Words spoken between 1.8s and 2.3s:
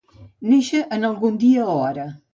hora.